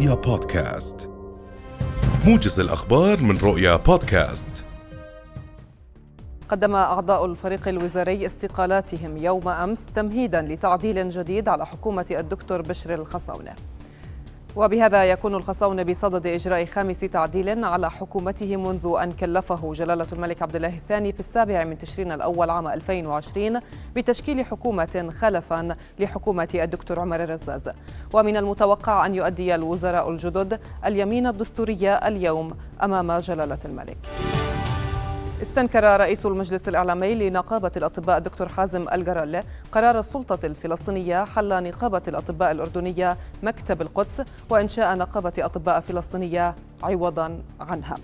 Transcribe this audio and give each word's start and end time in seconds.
رؤيا 0.00 0.14
بودكاست. 0.14 1.10
موجز 2.26 2.60
الأخبار 2.60 3.22
من 3.22 3.38
رؤيا 3.38 3.76
بودكاست. 3.76 4.64
قدم 6.48 6.74
أعضاء 6.74 7.24
الفريق 7.24 7.68
الوزاري 7.68 8.26
استقالاتهم 8.26 9.16
يوم 9.16 9.48
أمس 9.48 9.86
تمهيدا 9.94 10.42
لتعديل 10.42 11.08
جديد 11.08 11.48
على 11.48 11.66
حكومة 11.66 12.06
الدكتور 12.10 12.62
بشر 12.62 12.94
الخصاونة. 12.94 13.52
وبهذا 14.56 15.04
يكون 15.04 15.34
الخصاون 15.34 15.84
بصدد 15.84 16.26
إجراء 16.26 16.64
خامس 16.64 17.00
تعديل 17.00 17.64
على 17.64 17.90
حكومته 17.90 18.56
منذ 18.56 18.94
أن 19.02 19.12
كلفه 19.12 19.72
جلالة 19.72 20.06
الملك 20.12 20.42
عبد 20.42 20.56
الله 20.56 20.68
الثاني 20.68 21.12
في 21.12 21.20
السابع 21.20 21.64
من 21.64 21.78
تشرين 21.78 22.12
الأول 22.12 22.50
عام 22.50 22.68
2020 22.68 23.60
بتشكيل 23.96 24.44
حكومة 24.44 25.12
خلفا 25.20 25.76
لحكومة 25.98 26.48
الدكتور 26.54 27.00
عمر 27.00 27.24
الرزاز. 27.24 27.70
ومن 28.12 28.36
المتوقع 28.36 29.06
أن 29.06 29.14
يؤدي 29.14 29.54
الوزراء 29.54 30.10
الجدد 30.10 30.60
اليمين 30.84 31.26
الدستورية 31.26 31.94
اليوم 31.94 32.54
أمام 32.82 33.18
جلالة 33.18 33.58
الملك. 33.64 33.98
استنكر 35.42 36.00
رئيس 36.00 36.26
المجلس 36.26 36.68
الإعلامي 36.68 37.14
لنقابة 37.14 37.70
الأطباء 37.76 38.18
الدكتور 38.18 38.48
حازم 38.48 38.86
الجرال 38.92 39.42
قرار 39.72 39.98
السلطة 39.98 40.46
الفلسطينية 40.46 41.24
حل 41.24 41.62
نقابة 41.62 42.02
الأطباء 42.08 42.50
الأردنية 42.50 43.16
مكتب 43.42 43.82
القدس 43.82 44.22
وإنشاء 44.50 44.96
نقابة 44.96 45.32
أطباء 45.38 45.80
فلسطينية 45.80 46.54
عوضا 46.82 47.38
عنها. 47.60 47.96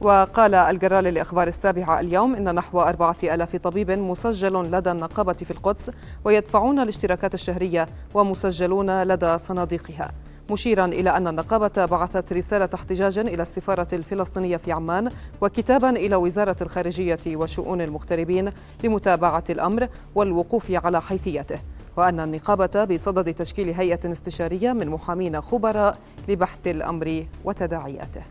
وقال 0.00 0.54
الجرال 0.54 1.04
لأخبار 1.04 1.48
السابعة 1.48 2.00
اليوم 2.00 2.34
إن 2.34 2.54
نحو 2.54 2.80
أربعة 2.80 3.16
ألاف 3.22 3.56
طبيب 3.56 3.90
مسجل 3.90 4.70
لدى 4.70 4.90
النقابة 4.90 5.32
في 5.32 5.50
القدس 5.50 5.90
ويدفعون 6.24 6.78
الاشتراكات 6.78 7.34
الشهرية 7.34 7.88
ومسجلون 8.14 9.02
لدى 9.02 9.38
صناديقها. 9.38 10.10
مشيرا 10.50 10.84
إلى 10.84 11.10
أن 11.10 11.28
النقابة 11.28 11.84
بعثت 11.84 12.32
رسالة 12.32 12.68
احتجاج 12.74 13.18
إلى 13.18 13.42
السفارة 13.42 13.88
الفلسطينية 13.92 14.56
في 14.56 14.72
عمان 14.72 15.10
وكتابا 15.40 15.90
إلى 15.90 16.16
وزارة 16.16 16.56
الخارجية 16.60 17.18
وشؤون 17.26 17.80
المغتربين 17.80 18.50
لمتابعة 18.84 19.44
الأمر 19.50 19.88
والوقوف 20.14 20.70
على 20.70 21.00
حيثيته. 21.00 21.60
وأن 21.96 22.20
النقابة 22.20 22.84
بصدد 22.84 23.34
تشكيل 23.34 23.74
هيئة 23.74 24.12
استشارية 24.12 24.72
من 24.72 24.88
محامين 24.88 25.40
خبراء 25.40 25.98
لبحث 26.28 26.66
الأمر 26.66 27.26
وتداعياته. 27.44 28.22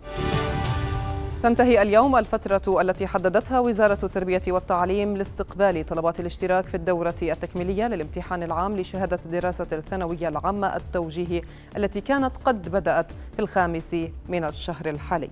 تنتهي 1.44 1.82
اليوم 1.82 2.16
الفترة 2.16 2.82
التي 2.82 3.08
حددتها 3.08 3.60
وزارة 3.60 3.98
التربية 4.04 4.42
والتعليم 4.48 5.18
لاستقبال 5.18 5.86
طلبات 5.86 6.20
الاشتراك 6.20 6.68
في 6.68 6.76
الدورة 6.76 7.16
التكميلية 7.22 7.88
للامتحان 7.88 8.44
العام 8.44 8.78
لشهادة 8.78 9.20
دراسة 9.32 9.68
الثانوية 9.72 10.28
العامة 10.28 10.76
التوجيهي 10.76 11.42
التي 11.78 12.02
كانت 12.02 12.38
قد 12.46 12.70
بدأت 12.70 13.12
في 13.12 13.40
الخامس 13.40 13.96
من 14.30 14.44
الشهر 14.44 14.90
الحالي. 14.90 15.30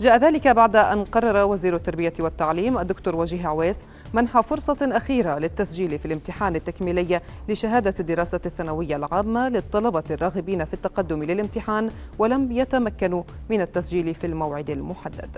جاء 0.00 0.16
ذلك 0.16 0.48
بعد 0.48 0.76
أن 0.76 1.04
قرر 1.04 1.44
وزير 1.44 1.74
التربية 1.74 2.12
والتعليم 2.20 2.78
الدكتور 2.78 3.16
وجيه 3.16 3.46
عويس 3.48 3.78
منح 4.14 4.40
فرصة 4.40 4.78
أخيرة 4.82 5.38
للتسجيل 5.38 5.98
في 5.98 6.06
الامتحان 6.06 6.56
التكميلي 6.56 7.20
لشهادة 7.48 8.04
دراسة 8.04 8.40
الثانوية 8.46 8.96
العامة 8.96 9.48
للطلبة 9.48 10.04
الراغبين 10.10 10.64
في 10.64 10.74
التقدم 10.74 11.22
للامتحان 11.22 11.90
ولم 12.18 12.52
يتمكنوا 12.52 13.22
من 13.50 13.60
التسجيل 13.60 14.14
في 14.14 14.26
الموعد 14.26 14.70
المحدد. 14.70 15.29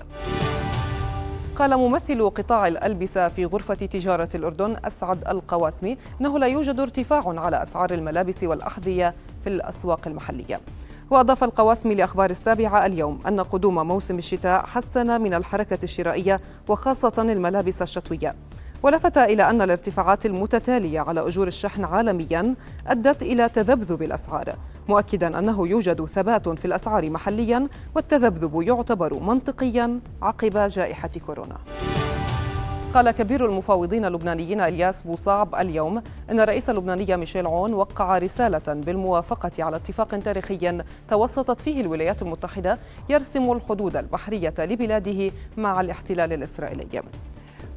قال 1.56 1.76
ممثل 1.76 2.30
قطاع 2.30 2.68
الألبسة 2.68 3.28
في 3.28 3.44
غرفة 3.44 3.74
تجارة 3.74 4.28
الأردن 4.34 4.76
أسعد 4.84 5.28
القواسمي 5.28 5.98
أنه 6.20 6.38
لا 6.38 6.46
يوجد 6.46 6.80
ارتفاع 6.80 7.22
على 7.26 7.62
أسعار 7.62 7.92
الملابس 7.92 8.44
والأحذية 8.44 9.14
في 9.44 9.48
الأسواق 9.48 10.00
المحلية. 10.06 10.60
وأضاف 11.10 11.44
القواسمي 11.44 11.94
لأخبار 11.94 12.30
السابعة 12.30 12.86
اليوم 12.86 13.20
أن 13.28 13.40
قدوم 13.40 13.86
موسم 13.86 14.18
الشتاء 14.18 14.66
حسن 14.66 15.20
من 15.20 15.34
الحركة 15.34 15.78
الشرائية 15.82 16.40
وخاصة 16.68 17.14
الملابس 17.18 17.82
الشتوية. 17.82 18.34
ولفت 18.82 19.18
إلى 19.18 19.50
أن 19.50 19.62
الارتفاعات 19.62 20.26
المتتالية 20.26 21.00
على 21.00 21.26
أجور 21.28 21.46
الشحن 21.46 21.84
عالميا 21.84 22.54
أدت 22.86 23.22
إلى 23.22 23.48
تذبذب 23.48 24.02
الأسعار. 24.02 24.54
مؤكدا 24.88 25.38
أنه 25.38 25.68
يوجد 25.68 26.04
ثبات 26.04 26.48
في 26.48 26.64
الأسعار 26.64 27.10
محليا 27.10 27.68
والتذبذب 27.94 28.62
يعتبر 28.62 29.14
منطقيا 29.14 30.00
عقب 30.22 30.58
جائحة 30.68 31.10
كورونا. 31.26 31.56
قال 32.94 33.10
كبير 33.10 33.46
المفاوضين 33.46 34.04
اللبنانيين 34.04 34.60
إلياس 34.60 35.02
بوصعب 35.02 35.54
اليوم 35.54 36.02
إن 36.30 36.40
الرئيس 36.40 36.70
اللبناني 36.70 37.16
ميشيل 37.16 37.46
عون 37.46 37.74
وقع 37.74 38.18
رسالة 38.18 38.62
بالموافقة 38.68 39.64
على 39.64 39.76
اتفاق 39.76 40.08
تاريخي 40.08 40.82
توسطت 41.10 41.60
فيه 41.60 41.80
الولايات 41.80 42.22
المتحدة 42.22 42.78
يرسم 43.08 43.52
الحدود 43.52 43.96
البحرية 43.96 44.54
لبلاده 44.58 45.30
مع 45.56 45.80
الاحتلال 45.80 46.32
الإسرائيلي. 46.32 47.02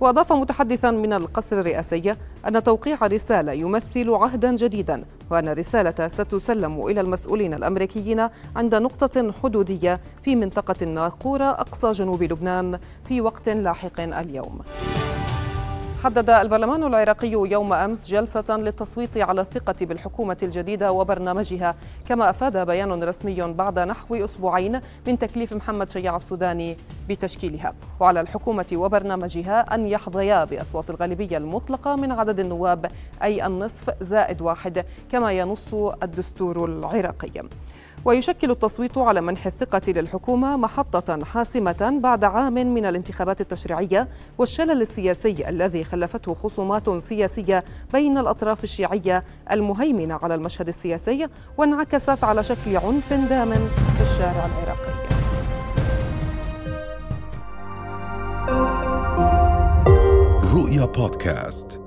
وأضاف 0.01 0.33
متحدثا 0.33 0.91
من 0.91 1.13
القصر 1.13 1.59
الرئاسي 1.59 2.15
أن 2.47 2.63
توقيع 2.63 2.97
رسالة 3.07 3.51
يمثل 3.51 4.09
عهدا 4.09 4.55
جديدا 4.55 5.05
وأن 5.31 5.47
الرسالة 5.47 6.07
ستسلم 6.07 6.85
إلى 6.85 7.01
المسؤولين 7.01 7.53
الأمريكيين 7.53 8.27
عند 8.55 8.75
نقطة 8.75 9.31
حدودية 9.43 9.99
في 10.23 10.35
منطقة 10.35 10.75
الناقورة 10.81 11.45
أقصى 11.45 11.91
جنوب 11.91 12.23
لبنان 12.23 12.79
في 13.07 13.21
وقت 13.21 13.49
لاحق 13.49 13.99
اليوم. 13.99 14.59
حدد 16.05 16.29
البرلمان 16.29 16.83
العراقي 16.83 17.31
يوم 17.31 17.73
أمس 17.73 18.07
جلسة 18.07 18.57
للتصويت 18.57 19.17
على 19.17 19.41
الثقة 19.41 19.75
بالحكومة 19.81 20.37
الجديدة 20.43 20.91
وبرنامجها. 20.91 21.75
كما 22.09 22.29
أفاد 22.29 22.57
بيان 22.67 23.03
رسمي 23.03 23.41
بعد 23.41 23.79
نحو 23.79 24.15
أسبوعين 24.15 24.79
من 25.07 25.19
تكليف 25.19 25.53
محمد 25.53 25.89
شياع 25.89 26.15
السوداني 26.15 26.77
بتشكيلها. 27.09 27.73
وعلى 27.99 28.21
الحكومة 28.21 28.67
وبرنامجها 28.73 29.75
أن 29.75 29.87
يحظيا 29.87 30.43
بأصوات 30.43 30.89
الغالبية 30.89 31.37
المطلقة 31.37 31.95
من 31.95 32.11
عدد 32.11 32.39
النواب 32.39 32.91
أي 33.23 33.45
النصف 33.45 34.03
زائد 34.03 34.41
واحد 34.41 34.85
كما 35.11 35.31
ينص 35.31 35.73
الدستور 36.03 36.65
العراقي. 36.65 37.31
ويشكل 38.05 38.51
التصويت 38.51 38.97
على 38.97 39.21
منح 39.21 39.45
الثقة 39.45 39.81
للحكومة 39.87 40.57
محطة 40.57 41.25
حاسمة 41.25 41.99
بعد 42.03 42.23
عام 42.23 42.53
من 42.53 42.85
الانتخابات 42.85 43.41
التشريعية 43.41 44.07
والشلل 44.37 44.81
السياسي 44.81 45.49
الذي 45.49 45.83
خلفته 45.95 46.33
خصومات 46.33 46.89
سياسية 46.89 47.63
بين 47.93 48.17
الأطراف 48.17 48.63
الشيعية 48.63 49.23
المهيمنة 49.51 50.19
على 50.23 50.35
المشهد 50.35 50.67
السياسي 50.67 51.27
وانعكست 51.57 52.23
على 52.23 52.43
شكل 52.43 52.77
عنف 52.77 53.13
دام 53.13 53.53
في 53.95 54.01
الشارع 54.01 54.45
العراقي. 54.45 54.95
رؤيا 60.55 60.85
بودكاست 60.85 61.84